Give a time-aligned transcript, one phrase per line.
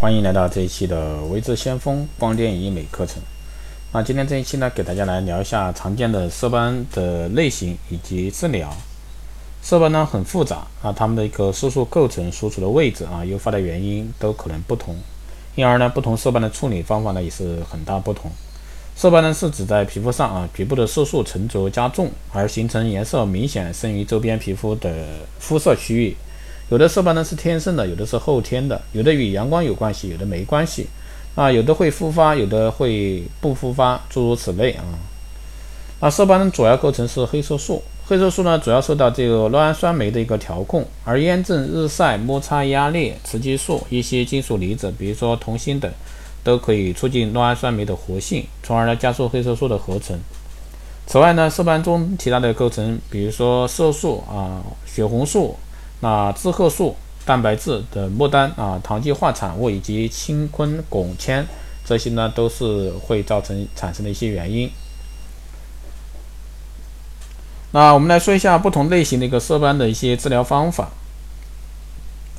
[0.00, 3.22] 欢迎来到这一期的微智先锋光电医美课程。
[3.92, 8.70] 那今天这一期呢，给大家来聊一下常见的色斑的类型以及治疗。
[9.62, 14.94] 色斑呢很复杂啊，它们的一个色素构成、所处的位置啊、诱发的原因都可能不同，
[15.54, 18.30] 因而呢，不同色斑的处理方法呢也是很大不同。
[18.96, 24.92] 色斑呢是指在皮肤上啊局部的色素沉着加重，而形成颜色明显深于周边皮肤的
[25.38, 26.16] 肤色区域。
[26.70, 30.86] 有的色斑呢是天生的，有的是后天的，有的与阳光有关系，有的没关系，
[31.34, 34.84] 啊，有的会复发，有的会不复发，诸如此类啊。
[36.00, 45.90] 那色斑主要构成是黑色素，黑色素呢主要受到这个酪氨酸酶的一个调控，而炎症、日晒、摩擦、压力、雌激素、一些金属离子，比如说铜锌等，
[46.44, 50.16] 都可以促进酪氨酸酶的活性，从而呢加速黑色素的合成。
[51.06, 55.56] 此外呢，色斑中其他的构成，比如说色素啊、血红素。
[56.00, 56.94] 那致褐素、
[57.24, 61.46] 蛋白质的末端啊、糖基化产物以及氢醌汞铅，
[61.84, 64.70] 这些呢都是会造成产生的一些原因。
[67.72, 70.90] 那我们来说一下不同类型的一个色斑的一些治疗方法。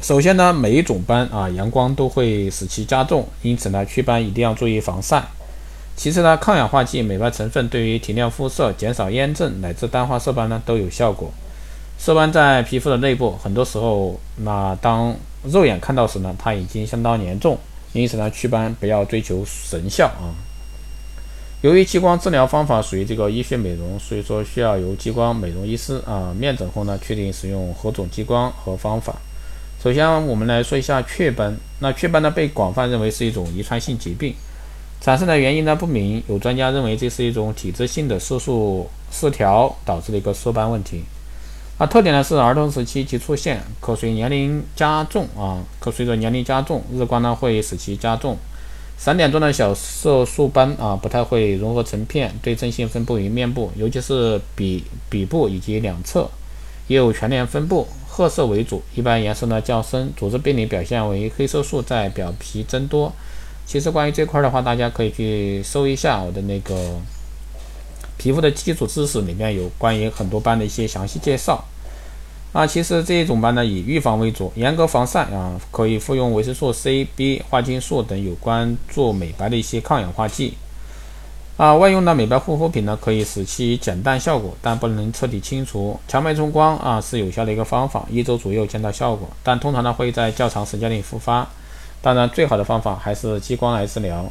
[0.02, 5.23] 首先呢，每一种斑啊，阳光都会使其加重，因此呢，祛斑一定要注意防晒。
[5.95, 11.33] 其次呢，抗氧化剂、美白成分对于提亮肤色、减少炎症乃至淡化色斑呢都有效果。
[11.97, 17.57] 色斑在皮肤的内部，很多时候，那当肉眼看到时呢，它已经相当严重，
[17.93, 20.35] 因此呢，祛斑不要追求神效啊。
[21.61, 29.15] 由于激光治疗方法属于这个医学美容，所以说需要由激光美容医师啊面诊后呢，确定使用何种激光和方法。
[29.81, 31.57] 首先，我们来说一下雀斑。
[31.80, 34.35] 那雀斑呢，被广泛认为是一种遗传性疾病，
[35.02, 41.03] 产生的原因呢不明，有专家认为这是一种体质性的色素失调导致的一个色斑问题。
[41.77, 48.37] 啊，特点呢是儿童时期即出现，可随年龄加重啊，可随着年龄加重，日光呢会使其加重。
[48.97, 56.30] 散点状的小色素斑啊，不太会融合成片，对称性分布于面部，尤其是鼻鼻部以及两侧，
[56.87, 63.11] 也有全脸分布，褐色为主，一般颜色呢较深，组织病理表现为黑色素在表皮增多。
[63.65, 66.95] 其实关于这块的话，大家可以去搜一下我的那个。
[68.25, 71.63] 皮肤的基础知识里面有关于很多斑的一些详细介绍。
[72.53, 80.55] 啊，其实这一种斑呢以预防为主，严格防晒啊，可以服用维生素 C、B、花青素等有关做美白的一些抗氧化剂。
[81.55, 85.99] 啊，外用的美白护肤品呢可以使其减淡效果，但不能彻底清除。
[86.08, 91.47] 强脉冲光啊是有效的一个方法，一周左右见到效果，但通常呢会在较长时间内复发。
[92.02, 94.25] 当然，最好的方法还是激光来治疗。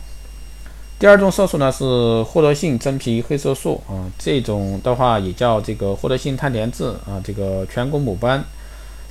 [1.04, 1.84] 第二种色素呢是
[2.22, 8.42] 获得性真皮黑色素啊，这种的话也叫这个获得性碳联质啊，这个颧骨母斑，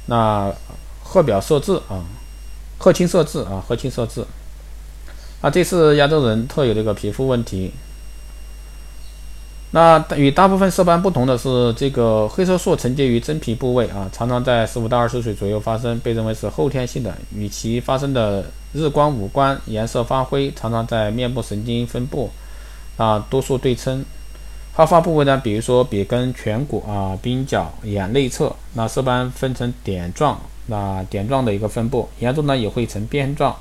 [0.08, 0.52] 那
[1.04, 2.04] 褐表色质啊，
[2.80, 4.26] 褐青色质啊，褐青色质，
[5.40, 7.72] 啊，这是亚洲人特有的一个皮肤问题。
[9.76, 19.60] 那与大部分色斑不同的是，这个黑色素沉积于真皮部位啊，常常在十五到二十岁左右发生，被认为是后天性的，与其发生的日光无关。
[19.66, 22.30] 颜色发灰常常在面部神经分布
[22.98, 24.06] 啊，多数对称。
[24.74, 28.56] 好发部位呢，比如说鼻根、颧骨啊、鬓角、眼内侧。
[28.76, 33.56] 那色斑分成点状，那点状的一个分布，严重呢也会呈边状。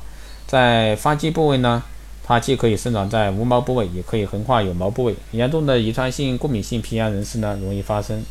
[0.47, 1.83] 在发际部位呢。
[2.32, 5.15] 它既可以生长在无毛部位，也可以横跨有毛部位。
[5.32, 8.25] 严重的遗传性过敏性皮炎人士呢，容易发生。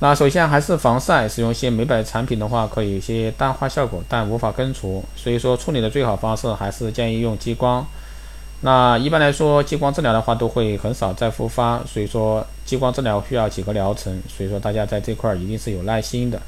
[0.00, 5.04] 那首先还是防晒，使用一些美白产品的话，可以有些淡化效果，但无法根除。
[5.14, 7.86] 所以说，处理的最好方式还是建议用激光。
[8.62, 11.80] 那一般来说，激光治疗的话，都会很少再复发。
[11.86, 14.20] 所以说，激光治疗需要几个疗程。
[14.26, 16.42] 所以说，大家在这块儿一定是有耐心的。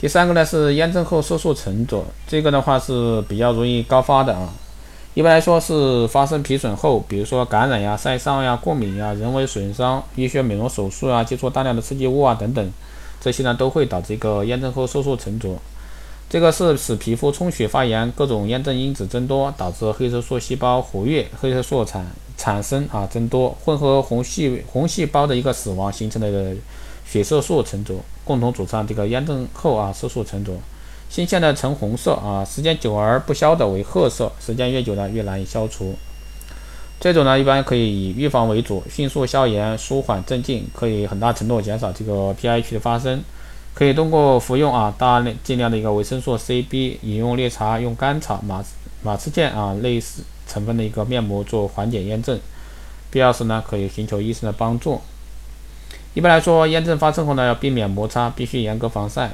[0.00, 4.48] 第三个呢是炎症后色素沉着，这个的话是比较容易高发的啊。
[5.18, 12.70] 一般来说是发生皮损后，比如说感染呀、晒伤呀、过敏呀、人为损伤、医学美容手术啊、接触大量的刺激物啊等等，
[13.20, 15.56] 这些呢都会导致一个炎症后色素沉着。
[16.30, 22.06] 这个是使皮肤充血发炎，各种炎症因子增多，导致黑色素细胞活跃，黑色素产
[22.36, 26.54] 产生啊增多，混合红细红细胞的一个死亡形成的
[27.04, 30.52] 血色素沉着，共同组成这个炎症后啊色素沉着。
[31.08, 35.96] 新鲜的橙红色啊，时间久而不消的为褐色，时间越久呢越难以消除。
[37.00, 43.22] 这种呢一般可以以预防为主，迅速消炎、舒缓镇静，可以很大程度减少这个 PIH 的发生。
[43.74, 48.64] 可以通过服用啊大量尽量的一个维生素 C、B，饮用绿茶、用甘草、马
[49.02, 52.40] 马齿苋啊类似成分的一个面膜做缓解炎症。
[53.10, 55.00] 必要时呢可以寻求医生的帮助。
[56.14, 59.30] 一般来说，炎症发生后呢要避免摩擦，必须严格防晒。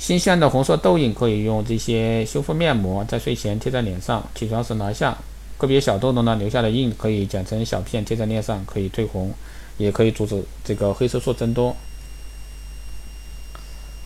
[0.00, 5.14] 新鲜的红色痘印可以用这些修复面膜在睡前贴在脸上，起床时拿下。
[5.58, 9.30] 个别小痘痘呢留下的印可以剪成小片贴在脸上，可以退红，
[9.76, 11.76] 也可以阻止这个黑色素增多。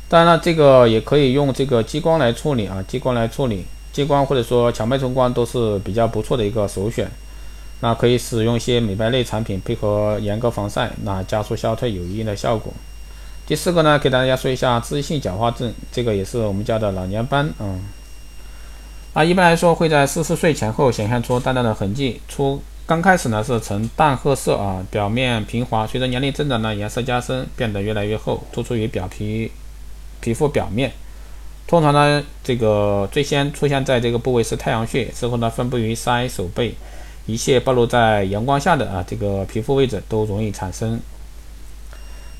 [0.09, 7.09] 当然了，这个也可以用这个激光来处理啊，激光来处理，激光或者说强脉冲光都是比较不错的一个首选。
[7.81, 12.75] 那可以使用一些美白类产品配合严格防晒，那加速消退有一定的效果。
[13.47, 17.77] 第四个呢，给大家说一下脂溢性角化症，这个也是我们叫的老年斑啊。
[19.13, 29.53] 啊，一般来说会在四十岁前后显现出淡淡的痕迹，初刚开始呢是呈淡褐色啊，表面平滑，随着年龄增长呢颜色加深，变得越来越厚，突出于表皮
[30.21, 30.91] 皮肤表面。
[31.67, 36.75] 通常呢，这个最先出现在这个部位是太阳穴，之后呢分布于腮、手背，
[37.27, 40.99] 一切暴露在阳光下的啊这个皮肤位置都容易产生。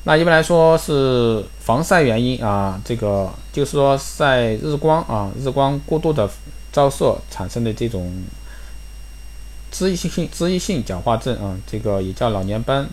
[0.07, 6.29] 那一般来说是防晒原因啊，这个就是说晒日光啊，日光过度的
[6.71, 8.23] 照射产生的这种
[9.71, 12.87] 脂溢性脂溢性角化症啊，这个也叫老年斑。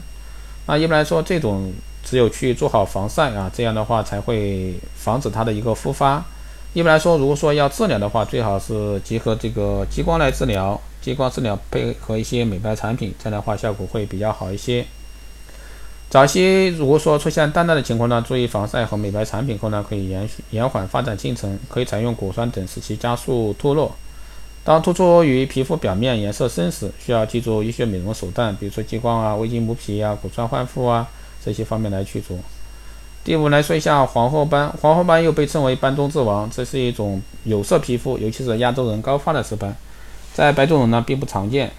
[0.66, 1.70] 那一般来说，这种
[2.02, 6.24] 只有去做好防晒啊，这样的话才会防止它的一个复发。
[6.72, 14.86] 一般来说，如果说要治疗的话，最好是结合这个激光来治疗，激光治疗配合一些美白产品，这样的话效果会比较好一些。
[16.12, 23.90] 早期如果说出现淡淡的情况呢，注意防晒和美白产品后呢，可以延延缓发展进程，可以采用果酸等使其加速脱落。
[24.62, 31.08] 当突出于皮肤表面颜色深时，需要记住医学美容手段，比如说激光啊、微晶磨皮啊、果酸焕肤啊
[31.42, 32.38] 这些方面来去除。
[33.24, 39.74] 第五来说一下黄褐斑，黄褐斑又被称为斑中之王，这是一种有色皮肤，尤其是亚洲人高发的色斑，
[40.34, 41.72] 在白种人呢并不常见。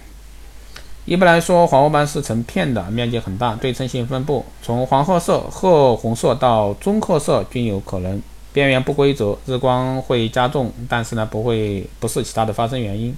[1.05, 8.21] 一般来说，黄褐斑是成片的，面积很大，对称性分布，从黄褐色、褐红色到棕褐色均有可能，
[8.53, 13.13] 边缘不规则，日光会加重，但是呢不会不是其他的发生原因。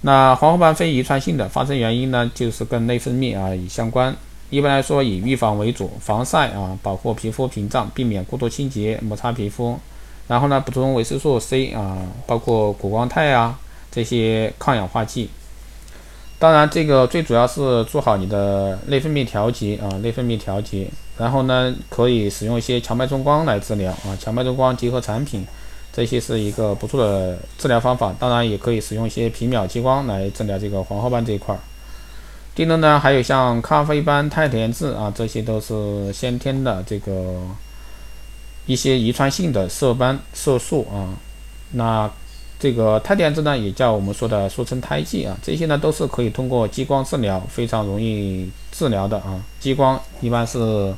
[0.00, 4.14] 那黄褐斑非遗传性的发生原因呢，就是跟内分泌啊相关。
[4.50, 9.78] 一般来说以预防为主，防晒啊，保护皮肤屏障，避免过度清洁摩擦皮肤，
[10.26, 13.56] 然后呢补充维生素 C 啊，包括谷胱肽啊
[13.92, 15.30] 这些抗氧化剂。
[16.40, 20.88] 当然，这个最主要是做好你的内分泌调节啊，内分泌调节。
[21.18, 25.44] 然后呢，可以使用一些强脉冲光来治疗啊，强脉冲光结合产品，
[25.92, 28.14] 这些是一个不错的治疗方法。
[28.20, 31.58] 当然，也可以使用一些皮秒激光来治疗这个黄褐斑这一块儿。
[32.54, 37.40] 第六呢，还有像咖啡斑、肽田痣啊，这些都是先天的这个
[38.66, 41.18] 一些遗传性的色斑色素啊，
[41.72, 42.08] 那。
[42.58, 49.40] 这个胎点痣呢，也叫我们说的俗称胎记啊，这些呢都是可以通过激光治疗，非常容易治疗的啊。
[49.60, 50.92] 激光一般是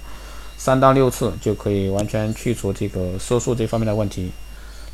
[0.57, 4.31] 三到六次就可以完全去除这个色素这方面的问题。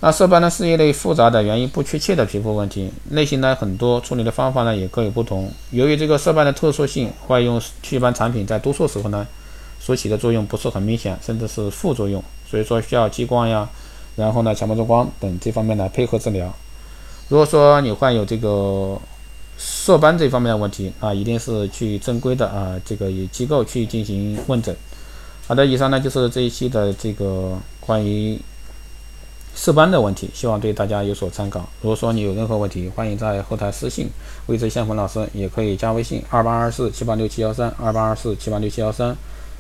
[0.00, 5.48] 那色斑呢是一类复杂的原因不确切的皮肤问题，类型呢很多，处理的方法呢也各有不同。
[5.70, 9.24] 由于这个色斑的特殊性，外用祛斑产品在多数时候呢
[9.78, 12.20] 所起的作用不是很明显，甚至是副作用，
[12.50, 13.68] 所以说需要激光呀。
[14.16, 16.52] 然后呢，强脉冲光等这方面来配合治疗。
[17.28, 18.98] 如果说你患有这个
[19.58, 24.74] 色斑这方面的问题啊，一定是去正规的啊这个机构去进行问诊。
[25.46, 28.38] 好的，以上呢就是这一期的这个关于
[29.54, 31.60] 色斑的问题，希望对大家有所参考。
[31.80, 34.08] 如果说你有任何问题，欢迎在后台私信
[34.46, 39.16] 魏志先锋老师，也可以加微信二八二四七八六七幺三二八二四七八六七幺三，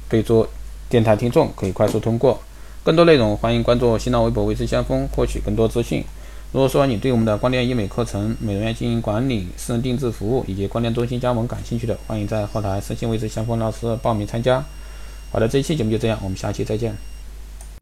[0.08, 0.46] 备注
[0.88, 2.38] 电台听众，可以快速通过。
[2.86, 6.04] 更多内容，欢迎关注新浪微博“微知先锋”，获取更多资讯。
[6.52, 14.64] 如果说你对我们的光电医美课程、美容院经营管理、私人定制服务以及光电中心加盟感兴趣的，欢迎在后台私信“微知先锋”老师报名参加。
[15.32, 16.96] 好的，这一期节目就这样，我们下期再见。